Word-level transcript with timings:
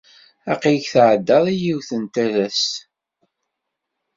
Aql-ik 0.51 0.85
tɛeddad 0.93 1.45
i 1.53 1.55
yiwet 1.63 1.89
n 2.01 2.03
talast. 2.13 2.73